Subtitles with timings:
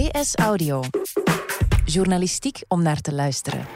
[0.00, 0.80] DS Audio.
[1.84, 3.66] Journalistiek om naar te luisteren.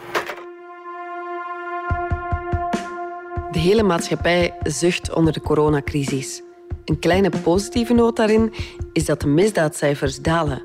[3.51, 6.43] De hele maatschappij zucht onder de coronacrisis.
[6.85, 8.53] Een kleine positieve noot daarin
[8.93, 10.63] is dat de misdaadcijfers dalen.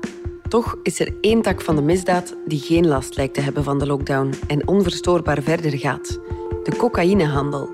[0.48, 3.78] Toch is er één tak van de misdaad die geen last lijkt te hebben van
[3.78, 6.18] de lockdown en onverstoorbaar verder gaat:
[6.64, 7.68] de cocaïnehandel.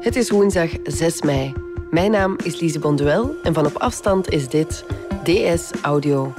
[0.00, 1.52] Het is woensdag 6 mei.
[1.90, 4.84] Mijn naam is Lise Bonduel en van op afstand is dit
[5.24, 6.32] DS Audio.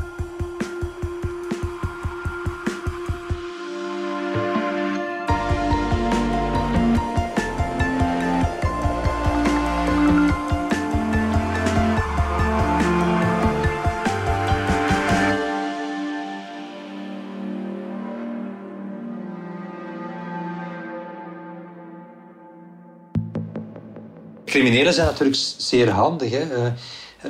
[24.45, 26.31] Criminelen zijn natuurlijk zeer handig.
[26.31, 26.40] Hè.
[26.40, 26.71] Eh,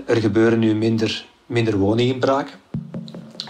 [0.05, 2.59] er gebeuren nu minder, minder woninginbraken,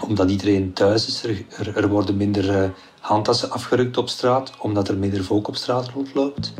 [0.06, 1.24] omdat iedereen thuis is.
[1.24, 2.68] Er, er, worden minder uh,
[3.00, 6.52] handtassen afgerukt op straat, omdat er minder volk op straat rondloopt.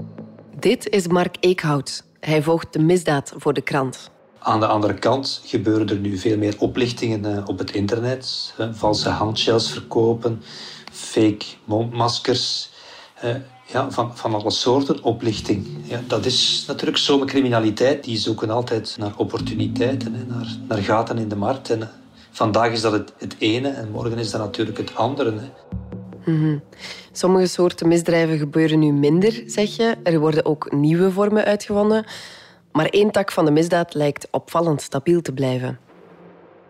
[0.58, 2.04] Dit is Mark Eekhout.
[2.20, 4.10] Hij volgt de misdaad voor de krant.
[4.38, 8.54] Aan de andere kant gebeuren er nu veel meer oplichtingen uh, op het internet.
[8.72, 10.42] valse handshells verkopen,
[10.92, 12.70] fake mondmaskers
[13.66, 15.66] ja, van, van alle soorten oplichting.
[15.82, 18.04] Ja, dat is natuurlijk zomercriminaliteit.
[18.04, 21.70] Die zoeken altijd naar opportuniteiten, hè, naar, naar gaten in de markt.
[21.70, 21.88] En eh,
[22.30, 25.32] vandaag is dat het, het ene en morgen is dat natuurlijk het andere.
[25.32, 25.48] Hè.
[26.32, 26.58] Mhm.
[27.12, 29.96] Sommige soorten misdrijven gebeuren nu minder, zeg je.
[30.02, 32.04] Er worden ook nieuwe vormen uitgevonden.
[32.72, 35.78] Maar één tak van de misdaad lijkt opvallend stabiel te blijven.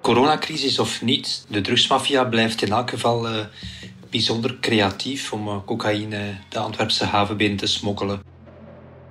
[0.00, 3.38] Coronacrisis of niet, de drugsmafia blijft in elk geval uh,
[4.16, 8.22] bijzonder creatief om eh, cocaïne de Antwerpse haven binnen te smokkelen.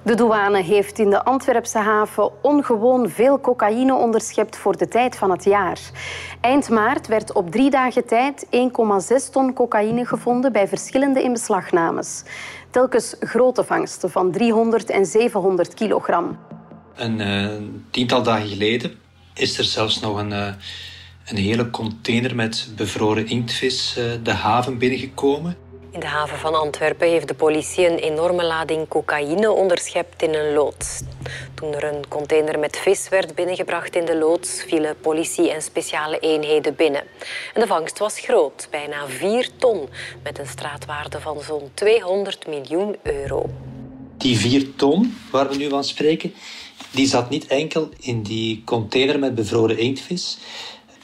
[0.03, 5.31] De douane heeft in de Antwerpse haven ongewoon veel cocaïne onderschept voor de tijd van
[5.31, 5.79] het jaar.
[6.41, 8.49] Eind maart werd op drie dagen tijd 1,6
[9.31, 12.23] ton cocaïne gevonden bij verschillende inbeslagnames.
[12.69, 16.37] Telkens grote vangsten van 300 en 700 kilogram.
[16.95, 18.91] Een uh, tiental dagen geleden
[19.33, 20.31] is er zelfs nog een...
[20.31, 20.47] Uh,
[21.25, 25.57] een hele container met bevroren inktvis eh, de haven binnengekomen.
[25.91, 30.53] In de haven van Antwerpen heeft de politie een enorme lading cocaïne onderschept in een
[30.53, 31.01] loods.
[31.53, 36.19] Toen er een container met vis werd binnengebracht in de loods, vielen politie en speciale
[36.19, 37.03] eenheden binnen.
[37.53, 39.89] En de vangst was groot, bijna 4 ton,
[40.23, 43.49] met een straatwaarde van zo'n 200 miljoen euro.
[44.17, 46.33] Die 4 ton waar we nu van spreken,
[46.91, 50.37] die zat niet enkel in die container met bevroren inktvis.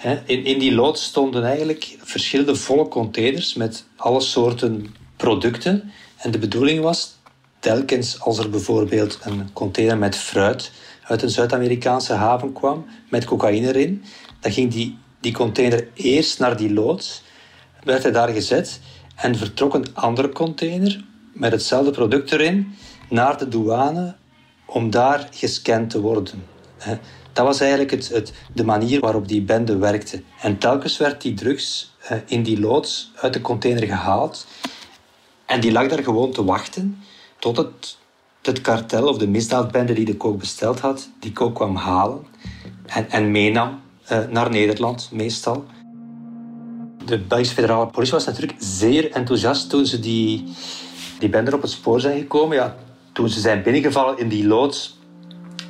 [0.04, 5.92] In, in die loods stonden eigenlijk verschillende volle containers met alle soorten producten.
[6.18, 7.16] En de bedoeling was,
[7.60, 10.72] telkens als er bijvoorbeeld een container met fruit
[11.04, 14.04] uit een Zuid-Amerikaanse haven kwam, met cocaïne erin,
[14.40, 17.24] dan ging die, die container eerst naar die loods,
[17.84, 18.80] werd hij daar gezet
[19.16, 22.76] en vertrok een andere container met hetzelfde product erin
[23.10, 24.16] naar de douane
[24.66, 26.51] om daar gescand te worden.
[27.34, 30.22] Dat was eigenlijk het, het, de manier waarop die bende werkte.
[30.42, 34.48] En telkens werd die drugs in die loods uit de container gehaald.
[35.46, 37.04] En die lag daar gewoon te wachten
[37.40, 37.98] tot het,
[38.42, 42.26] het kartel of de misdaadbende die de kook besteld had, die kook kwam halen
[42.86, 43.80] en, en meenam
[44.30, 45.66] naar Nederland, meestal.
[47.06, 50.54] De Belgische federale politie was natuurlijk zeer enthousiast toen ze die,
[51.20, 52.58] die bende op het spoor zijn gekomen.
[52.58, 52.76] Ja,
[53.14, 55.00] toen ze zijn binnengevallen in die loods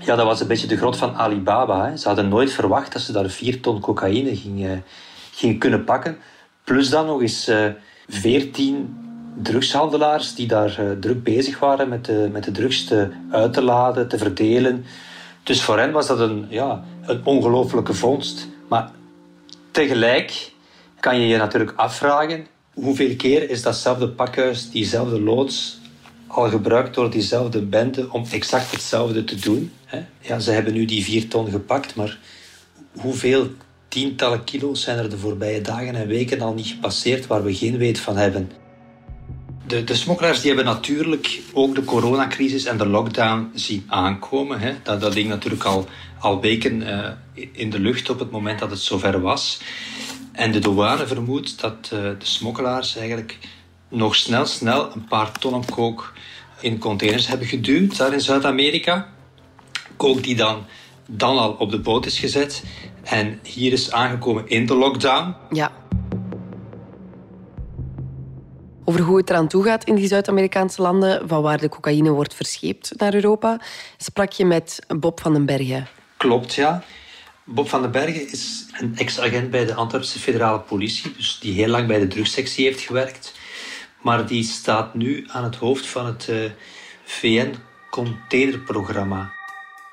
[0.05, 1.85] ja, dat was een beetje de grot van Alibaba.
[1.85, 1.97] Hè.
[1.97, 4.83] Ze hadden nooit verwacht dat ze daar vier ton cocaïne gingen,
[5.59, 6.17] kunnen pakken.
[6.63, 7.65] Plus dan nog eens uh,
[8.07, 8.97] veertien
[9.41, 13.61] drugshandelaars die daar uh, druk bezig waren met de, met de drugs te uit te
[13.61, 14.85] laden, te verdelen.
[15.43, 18.47] Dus voor hen was dat een, ja, een ongelofelijke vondst.
[18.67, 18.91] Maar
[19.71, 20.51] tegelijk
[20.99, 25.80] kan je je natuurlijk afvragen hoeveel keer is datzelfde pakhuis, diezelfde loods,
[26.31, 29.71] al gebruikt door diezelfde bende om exact hetzelfde te doen.
[30.21, 32.17] Ja, ze hebben nu die vier ton gepakt, maar
[32.91, 33.49] hoeveel
[33.87, 37.77] tientallen kilo's zijn er de voorbije dagen en weken al niet gepasseerd waar we geen
[37.77, 38.51] weet van hebben?
[39.67, 44.59] De, de smokkelaars die hebben natuurlijk ook de coronacrisis en de lockdown zien aankomen.
[44.59, 44.73] Hè.
[44.83, 45.87] Dat, dat ding natuurlijk al,
[46.19, 47.09] al weken uh,
[47.51, 49.61] in de lucht op het moment dat het zover was.
[50.31, 53.37] En de douane vermoedt dat uh, de smokkelaars eigenlijk
[53.91, 56.13] nog snel, snel een paar tonnen kook
[56.59, 59.09] in containers hebben geduwd daar in Zuid-Amerika.
[59.97, 60.65] Kook die dan,
[61.05, 62.63] dan al op de boot is gezet
[63.03, 65.35] en hier is aangekomen in de lockdown.
[65.51, 65.71] Ja.
[68.85, 72.33] Over hoe het eraan toe gaat in die Zuid-Amerikaanse landen, van waar de cocaïne wordt
[72.33, 73.59] verscheept naar Europa,
[73.97, 75.87] sprak je met Bob van den Bergen.
[76.17, 76.83] Klopt, ja.
[77.43, 81.67] Bob van den Bergen is een ex-agent bij de Antwerpse federale politie, dus die heel
[81.67, 83.33] lang bij de drugssectie heeft gewerkt.
[84.01, 86.51] Maar die staat nu aan het hoofd van het uh, eh,
[87.03, 89.33] VN-containerprogramma.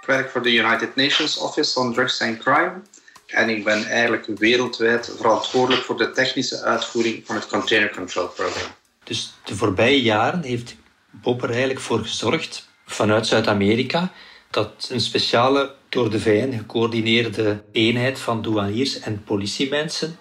[0.01, 2.83] Ik werk voor de United Nations Office on Drugs and Crime.
[3.27, 8.71] En ik ben eigenlijk wereldwijd verantwoordelijk voor de technische uitvoering van het Container Control Program.
[9.05, 10.77] Dus de voorbije jaren heeft
[11.11, 14.13] Bob er eigenlijk voor gezorgd, vanuit Zuid-Amerika,
[14.51, 20.19] dat een speciale door de VN gecoördineerde eenheid van douaniers en politiemensen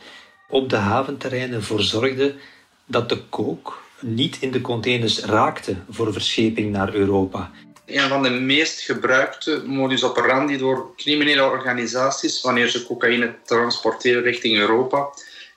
[0.49, 2.35] op de haventerreinen ervoor zorgde
[2.87, 7.51] dat de kook niet in de containers raakte voor verscheping naar Europa.
[7.85, 14.57] Een van de meest gebruikte modus operandi door criminele organisaties wanneer ze cocaïne transporteren richting
[14.57, 15.09] Europa,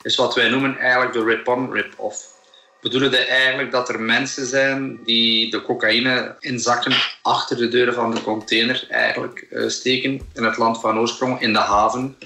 [0.03, 2.39] is wat wij noemen eigenlijk de rip-on, rip-off.
[2.81, 6.93] We bedoelen eigenlijk dat er mensen zijn die de cocaïne in zakken
[7.23, 11.53] achter de deuren van de container eigenlijk uh, steken in het land van oorsprong, in
[11.53, 12.17] de haven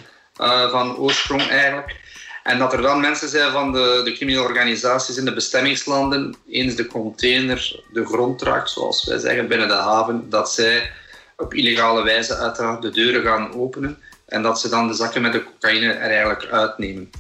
[0.41, 2.03] uh, van oorsprong eigenlijk.
[2.45, 6.75] En dat er dan mensen zijn van de, de criminele organisaties in de bestemmingslanden, eens
[6.75, 10.91] de container de grond raakt, zoals wij zeggen, binnen de haven, dat zij
[11.37, 15.33] op illegale wijze uiteraard de deuren gaan openen en dat ze dan de zakken met
[15.33, 17.11] de cocaïne er eigenlijk uitnemen.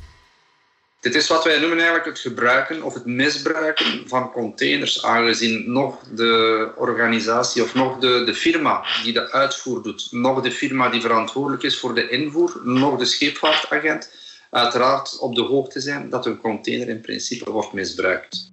[1.00, 5.99] Dit is wat wij noemen eigenlijk het gebruiken of het misbruiken van containers, aangezien nog
[6.15, 11.00] de organisatie of nog de, de firma die de uitvoer doet, nog de firma die
[11.00, 14.11] verantwoordelijk is voor de invoer, nog de scheepvaartagent,
[14.54, 18.48] uiteraard op de hoogte zijn dat een container in principe wordt misbruikt.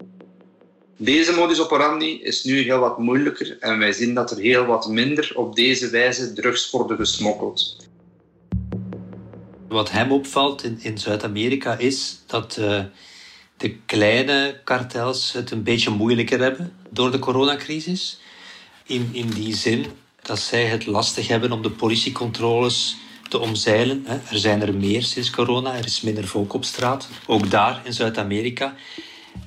[0.97, 4.87] Deze modus operandi is nu heel wat moeilijker en wij zien dat er heel wat
[4.87, 7.77] minder op deze wijze drugs worden gesmokkeld.
[9.67, 12.83] Wat hem opvalt in, in Zuid-Amerika is dat uh,
[13.57, 18.19] de kleine kartels het een beetje moeilijker hebben door de coronacrisis.
[18.85, 19.85] In, in die zin
[20.21, 22.95] dat zij het lastig hebben om de politiecontroles
[23.31, 24.05] te omzeilen.
[24.07, 27.93] Er zijn er meer sinds corona, er is minder volk op straat, ook daar in
[27.93, 28.75] Zuid-Amerika.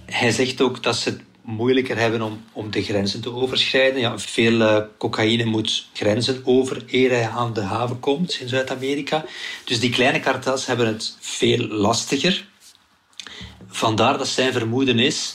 [0.06, 4.00] Hij zegt ook dat ze het moeilijker hebben om, om de grenzen te overschrijden.
[4.00, 9.24] Ja, veel uh, cocaïne moet grenzen over eer hij aan de haven komt in Zuid-Amerika.
[9.64, 12.46] Dus die kleine kartels hebben het veel lastiger.
[13.68, 15.34] Vandaar dat zijn vermoeden is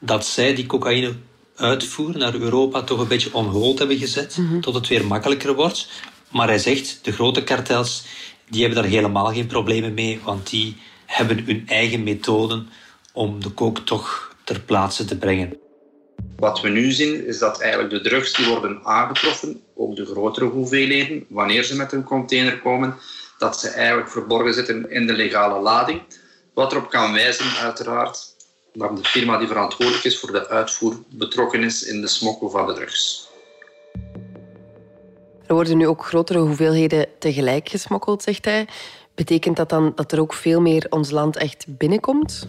[0.00, 1.14] dat zij die cocaïne
[1.56, 4.60] uitvoer naar Europa toch een beetje on hold hebben gezet, mhm.
[4.60, 5.88] tot het weer makkelijker wordt.
[6.30, 8.04] Maar hij zegt, de grote kartels,
[8.48, 10.76] die hebben daar helemaal geen problemen mee, want die
[11.06, 12.68] hebben hun eigen methoden
[13.12, 15.58] om de kook toch ter plaatse te brengen.
[16.36, 20.46] Wat we nu zien is dat eigenlijk de drugs die worden aangetroffen, ook de grotere
[20.46, 22.96] hoeveelheden, wanneer ze met een container komen,
[23.38, 26.02] dat ze eigenlijk verborgen zitten in de legale lading.
[26.54, 28.34] Wat erop kan wijzen, uiteraard,
[28.72, 32.66] dat de firma die verantwoordelijk is voor de uitvoer betrokken is in de smokkel van
[32.66, 33.27] de drugs.
[35.48, 38.66] Er worden nu ook grotere hoeveelheden tegelijk gesmokkeld, zegt hij.
[39.14, 42.48] Betekent dat dan dat er ook veel meer ons land echt binnenkomt?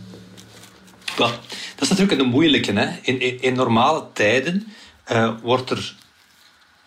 [1.16, 1.32] Dat
[1.80, 2.72] is natuurlijk een moeilijke.
[2.72, 2.88] Hè.
[3.02, 4.68] In, in, normale tijden
[5.12, 5.96] uh, wordt er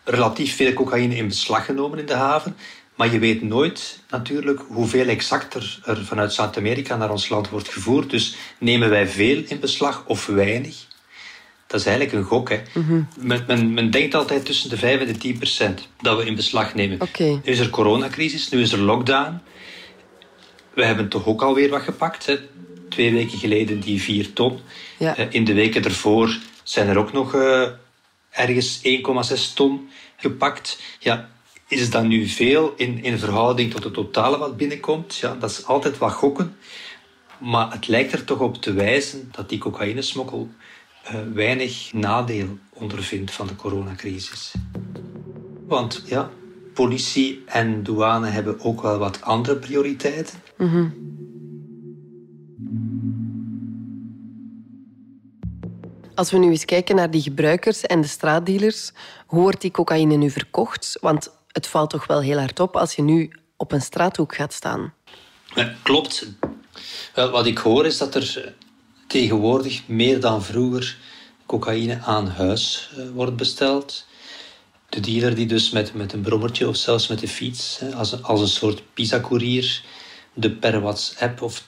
[0.04, 2.56] relatief veel cocaïne in beslag genomen in de haven.
[2.94, 7.68] Maar je weet nooit natuurlijk hoeveel exact er, er vanuit Zuid-Amerika naar ons land wordt
[7.68, 8.10] gevoerd.
[8.10, 10.86] Dus nemen wij veel in beslag of weinig?
[11.72, 12.48] Dat is eigenlijk een gok.
[12.48, 12.60] Hè.
[12.72, 16.26] Mm men, men, men, denkt altijd tussen de 5 en de 10 procent dat we
[16.26, 17.00] in beslag nemen.
[17.00, 17.30] Okay.
[17.30, 19.40] Nu is er coronacrisis, nu is er lockdown.
[20.74, 22.26] We hebben toch ook alweer wat gepakt.
[22.26, 22.38] Hè.
[22.88, 24.60] Twee weken geleden die 4 ton.
[24.98, 25.18] Ja.
[25.18, 27.68] Uh, in de weken ervoor zijn er ook nog uh,
[28.30, 30.80] ergens 1,6 ton gepakt.
[30.98, 31.28] Ja,
[31.68, 35.16] is dat nu veel in, in verhouding tot het totale wat binnenkomt?
[35.16, 36.56] Ja, dat is altijd wat gokken.
[37.38, 40.50] Maar het lijkt er toch op te wijzen dat die cocaïnesmokkel
[41.34, 44.52] weinig nadeel ondervindt van de coronacrisis.
[45.66, 46.30] Want ja,
[46.74, 50.38] politie en douane hebben ook wel wat andere prioriteiten.
[50.56, 50.88] Mhm.
[56.14, 58.92] Als we nu eens kijken naar die gebruikers en de straatdealers,
[59.26, 60.98] hoe wordt die cocaïne nu verkocht?
[61.00, 64.52] Want het valt toch wel heel hard op als je nu op een straathoek gaat
[64.52, 64.94] staan.
[65.54, 66.26] Ja, klopt.
[67.14, 68.54] Wel, wat ik hoor is dat er
[69.12, 70.96] tegenwoordig meer dan vroeger
[71.46, 74.06] cocaïne aan huis uh, wordt besteld.
[74.88, 78.12] De dealer die dus met, met een brommertje of zelfs met de fiets, hè, als,
[78.12, 79.82] een, als een soort pizza-courier,
[80.34, 81.64] de per WhatsApp of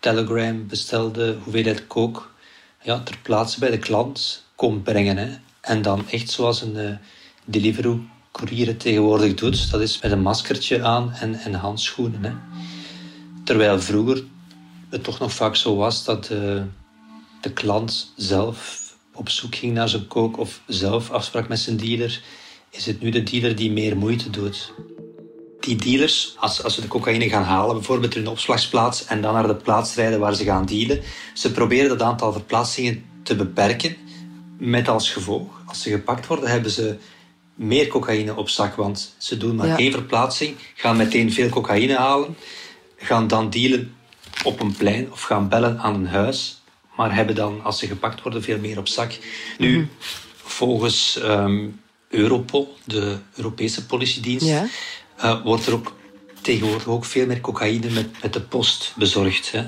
[0.00, 2.34] Telegram bestelde hoeveelheid kook
[2.82, 5.16] ja, ter plaatse bij de klant komt brengen.
[5.16, 5.36] Hè.
[5.60, 6.90] En dan echt zoals een uh,
[7.44, 9.70] Deliveroo-courier het tegenwoordig doet.
[9.70, 12.24] Dat is met een maskertje aan en, en handschoenen.
[12.24, 12.32] Hè.
[13.44, 14.24] Terwijl vroeger
[14.88, 16.62] het toch nog vaak zo was dat uh,
[17.48, 22.22] de klant zelf op zoek ging naar zijn kook of zelf afsprak met zijn dealer,
[22.70, 24.72] is het nu de dealer die meer moeite doet.
[25.60, 29.34] die dealers, als, als ze de cocaïne gaan halen, bijvoorbeeld in een opslagsplaats, en dan
[29.34, 31.02] naar de plaats rijden waar ze gaan dealen,
[31.34, 33.96] ze proberen dat aantal verplaatsingen te beperken.
[34.58, 36.96] Met als gevolg, als ze gepakt worden, hebben ze
[37.54, 38.74] meer cocaïne op zak.
[38.74, 42.36] Want ze doen maar één verplaatsing, gaan meteen veel cocaïne halen,
[42.96, 43.94] gaan dan dealen
[44.44, 46.57] op een plein of gaan bellen aan een huis,
[46.98, 49.18] maar hebben dan, als ze gepakt worden, veel meer op zak.
[49.58, 49.86] Nu, mhm.
[50.36, 51.66] volgens ehm,
[52.08, 54.66] Europol, de Europese politiedienst, ja.
[55.24, 55.96] uh, wordt er ook
[56.40, 59.52] tegenwoordig ook veel meer cocaïne met, met de post bezorgd.
[59.52, 59.64] Hè.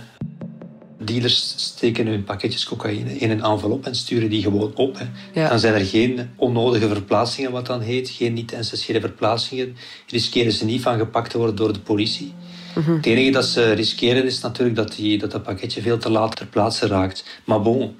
[0.99, 4.99] Dealers steken hun pakketjes cocaïne in een envelop en sturen die gewoon op.
[5.32, 5.49] Hè.
[5.49, 8.08] Dan zijn er geen onnodige verplaatsingen, wat dan heet.
[8.08, 9.76] Geen niet-essentiële verplaatsingen.
[10.06, 12.34] Riskeren ze niet van gepakt te worden door de politie.
[12.74, 12.92] Mhm.
[12.92, 16.36] Het enige dat ze riskeren is natuurlijk dat, die, dat dat pakketje veel te laat
[16.36, 17.24] ter plaatse raakt.
[17.44, 17.98] Maar bon,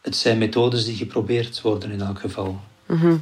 [0.00, 2.60] het zijn methodes die geprobeerd worden in elk geval.
[2.86, 3.16] Mhm.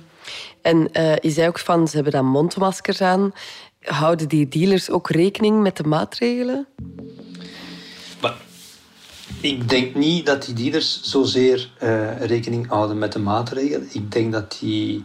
[0.62, 3.32] En uh, je zei ook van, ze hebben dan mondmaskers aan.
[3.80, 6.66] Houden die dealers ook rekening met de maatregelen?
[8.20, 8.34] Maar,
[9.40, 13.88] ik denk niet dat die dealers zozeer uh, rekening houden met de maatregelen.
[13.92, 15.04] Ik denk dat die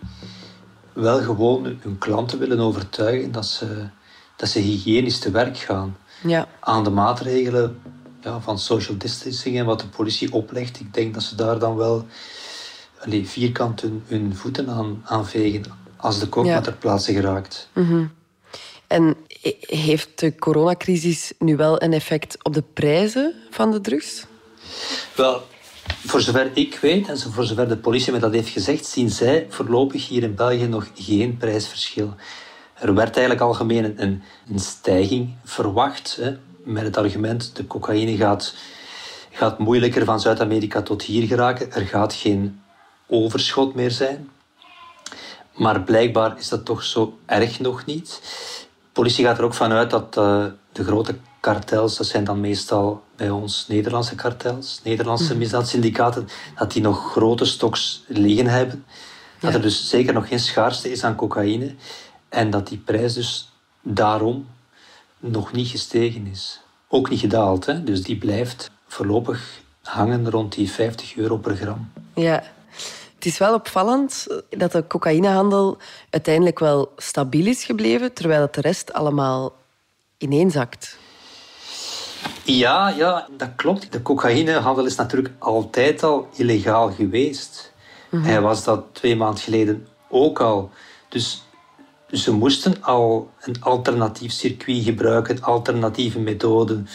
[0.93, 3.89] wel gewoon hun klanten willen overtuigen dat ze,
[4.41, 5.97] dat ze hygiënisch te werk gaan.
[6.23, 6.47] Ja.
[6.59, 7.81] Aan de maatregelen
[8.21, 10.79] ja, van social distancing en wat de politie oplegt.
[10.79, 12.05] Ik denk dat ze daar dan wel
[12.99, 15.63] allee, vierkant hun, hun voeten aan, aanvegen
[15.97, 16.61] als de kook ja.
[16.61, 17.69] ter plaatse geraakt.
[17.73, 18.05] Mhm.
[18.87, 19.15] En
[19.59, 24.25] heeft de coronacrisis nu wel een effect op de prijzen van de drugs?
[25.15, 25.41] Wel,
[26.05, 29.45] voor zover ik weet en voor zover de politie me dat heeft gezegd, zien zij
[29.49, 32.15] voorlopig hier in België nog geen prijsverschil.
[32.81, 38.55] Er werd eigenlijk algemeen een, een stijging verwacht, hè, met het argument de cocaïne gaat,
[39.31, 41.71] gaat moeilijker van Zuid-Amerika tot hier geraken.
[41.71, 42.61] Er gaat geen
[43.07, 44.29] overschot meer zijn.
[45.55, 48.19] Maar blijkbaar is dat toch zo erg nog niet.
[48.63, 53.03] De politie gaat er ook vanuit dat uh, de grote kartels, dat zijn dan meestal
[53.15, 55.39] bij ons Nederlandse kartels, Nederlandse mm.
[55.39, 58.85] misdaadsyndicaten, dat die nog grote stoks liggen hebben.
[59.39, 61.75] Dat er dus zeker nog geen schaarste is aan cocaïne.
[62.31, 64.47] En dat die prijs dus daarom
[65.19, 66.61] nog niet gestegen is.
[66.87, 67.83] Ook niet gedaald, hè?
[67.83, 71.91] dus die blijft voorlopig hangen rond die 50 euro per gram.
[72.15, 72.43] Ja,
[73.15, 75.77] het is wel opvallend dat de cocaïnehandel
[76.09, 79.53] uiteindelijk wel stabiel is gebleven, terwijl het de rest allemaal
[80.17, 80.97] ineenzakt.
[82.43, 83.91] Ja, ja, dat klopt.
[83.91, 87.73] De cocaïnehandel is natuurlijk altijd al illegaal geweest.
[88.09, 88.23] Mhm.
[88.23, 90.71] Hij was dat twee maanden geleden ook al.
[91.09, 91.43] Dus
[92.11, 96.87] ze moesten al een alternatief circuit gebruiken, alternatieve methoden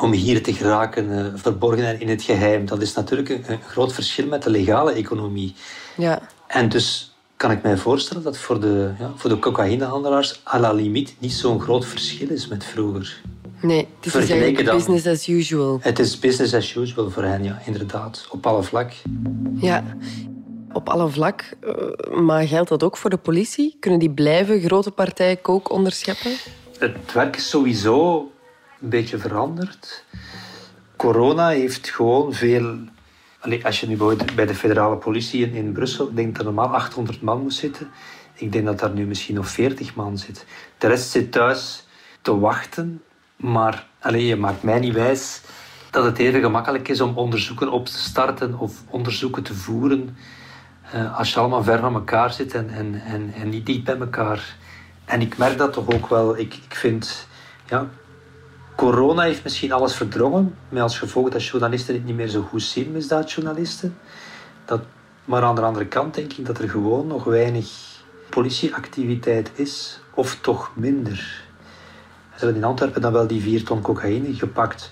[0.00, 2.66] om hier te geraken, uh, verborgen en in het geheim.
[2.66, 5.54] Dat is natuurlijk een, groot verschil met de legale economie.
[5.96, 6.20] Ja.
[6.46, 10.72] En dus kan ik mij voorstellen dat voor de, ja, voor de cocaïnehandelaars à la
[10.72, 13.20] limiet niet zo'n groot verschil is met vroeger.
[13.60, 15.78] Nee, het is eigenlijk business as usual.
[15.80, 18.26] Het is business as usual voor hen, ja, inderdaad.
[18.30, 18.92] Op alle vlak.
[19.54, 19.84] Ja,
[20.76, 21.56] op alle vlak.
[21.60, 23.76] Eh, maar geldt dat ook voor de politie?
[23.80, 26.30] Kunnen die blijven grote partijen kook onderscheppen?
[26.78, 28.18] Het werk is sowieso
[28.80, 30.04] een beetje veranderd.
[30.96, 32.76] Corona heeft gewoon veel.
[33.62, 33.96] Als je nu
[34.34, 37.90] bij de federale politie in Brussel denkt dat er normaal 800 man moet zitten,
[38.34, 40.46] ik denk dat daar nu misschien nog 40 man zit.
[40.78, 41.86] De rest zit thuis
[42.22, 43.02] te wachten,
[43.36, 45.40] maar allez, je maakt mij niet wijs
[45.90, 50.16] dat het even gemakkelijk is om onderzoeken op te starten of onderzoeken te voeren
[50.94, 53.98] uh, als je allemaal ver van elkaar zit en, en, en, en niet dicht bij
[53.98, 54.56] elkaar.
[55.04, 56.38] En ik merk dat toch ook wel.
[56.38, 57.26] Ik, ik vind,
[57.68, 57.86] ja,
[58.76, 62.62] corona heeft misschien alles verdrongen, met als gevolg dat journalisten het niet meer zo goed
[62.62, 63.98] zien, misdaadjournalisten.
[64.64, 64.82] Dat,
[65.24, 67.68] maar aan de andere kant denk ik dat er gewoon nog weinig
[68.30, 71.44] politieactiviteit is, of toch minder.
[72.36, 74.90] Ze hebben in Antwerpen dan wel die vier ton cocaïne gepakt.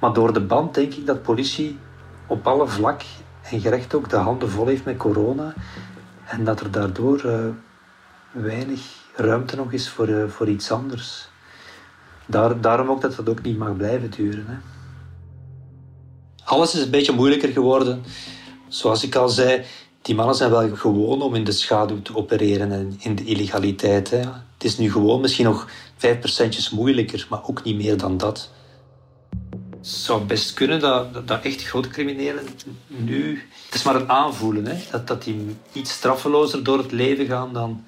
[0.00, 1.78] Maar door de band denk ik dat politie
[2.26, 3.02] op alle vlak
[3.50, 5.54] en gerecht ook de handen vol heeft met corona.
[6.26, 7.38] En dat er daardoor uh,
[8.30, 8.80] weinig
[9.14, 11.28] ruimte nog is voor, uh, voor iets anders.
[12.26, 14.44] Daar, daarom ook dat dat ook niet mag blijven duren.
[14.46, 14.56] Hè.
[16.44, 18.02] Alles is een beetje moeilijker geworden.
[18.68, 19.64] Zoals ik al zei,
[20.02, 24.10] die mannen zijn wel gewoon om in de schaduw te opereren en in de illegaliteit.
[24.10, 28.50] Het is nu gewoon misschien nog vijf procentjes moeilijker, maar ook niet meer dan dat.
[29.86, 32.44] Het zou best kunnen dat, dat echt grote criminelen
[32.86, 33.42] nu...
[33.64, 37.52] Het is maar een aanvoelen, hè, dat, dat die iets straffelozer door het leven gaan
[37.52, 37.84] dan,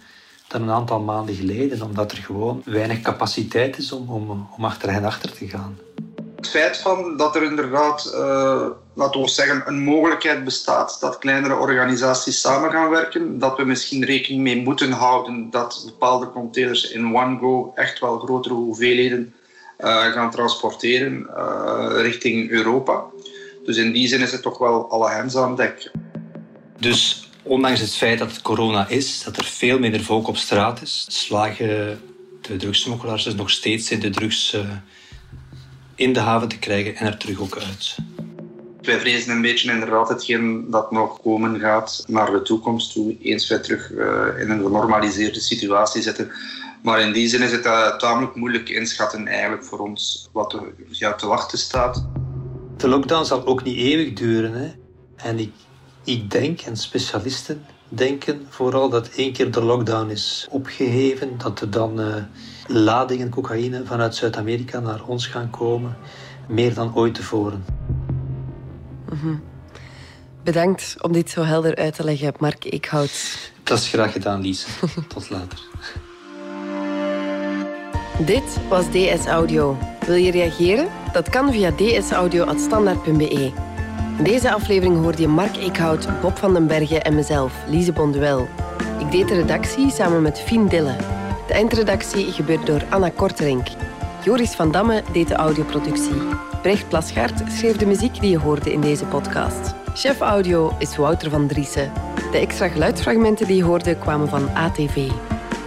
[0.48, 4.92] dan een aantal maanden geleden, omdat er gewoon weinig capaciteit is om, om, om achter
[4.92, 5.78] hen achter te gaan.
[6.36, 11.56] Het feit van dat er inderdaad, uh, laten we zeggen, een mogelijkheid bestaat dat kleinere
[11.56, 17.16] organisaties samen gaan werken, dat we misschien rekening mee moeten houden dat bepaalde containers in
[17.16, 19.34] one go echt wel grotere hoeveelheden
[19.86, 23.04] gaan transporteren uh, richting Europa.
[23.64, 25.90] Dus in die zin is het toch wel alle hens aan dek.
[26.78, 30.82] Dus ondanks het feit dat het corona is, dat er veel minder volk op straat
[30.82, 32.00] is, slagen
[32.40, 34.60] de drugssmokkelaars dus nog steeds in de drugs uh,
[35.94, 37.96] in de haven te krijgen en er terug ook uit.
[38.82, 43.48] Wij vrezen een beetje inderdaad hetgeen dat nog komen gaat naar de toekomst toe, eens
[43.48, 43.90] wij terug
[44.40, 46.30] in een genormaliseerde situatie zitten.
[46.82, 50.74] Maar in die zin is het uh, tamelijk moeilijk inschatten eigenlijk voor ons wat er
[50.90, 52.06] ja, te wachten staat.
[52.76, 54.52] De lockdown zal ook niet eeuwig duren.
[54.52, 54.72] Hè?
[55.16, 55.52] En ik,
[56.04, 61.70] ik denk, en specialisten denken vooral dat één keer de lockdown is opgeheven, dat er
[61.70, 62.14] dan uh,
[62.66, 65.96] ladingen cocaïne vanuit Zuid-Amerika naar ons gaan komen,
[66.48, 67.64] meer dan ooit tevoren.
[69.10, 69.42] Mm -hmm.
[70.44, 73.50] Bedankt om dit zo helder uit te leggen, Mark Eekhout.
[73.62, 74.66] Dat is graag gedaan, Lies.
[75.14, 75.58] Tot later.
[78.24, 79.76] Dit was DS Audio.
[80.06, 80.88] Wil je reageren?
[81.12, 83.52] Dat kan via dsaudio.standaard.be.
[84.18, 88.48] In deze aflevering hoorde je Mark Eekhout, Bob van den Bergen en mezelf, Lise Bonduel.
[88.98, 90.96] Ik deed de redactie samen met Fien Dille.
[91.46, 93.66] De eindredactie gebeurde door Anna Korterink.
[94.24, 96.22] Joris van Damme deed de audioproductie.
[96.62, 99.74] Brecht Plasgaard schreef de muziek die je hoorde in deze podcast.
[99.94, 101.92] Chef audio is Wouter van Driessen.
[102.32, 105.10] De extra geluidsfragmenten die je hoorde kwamen van ATV.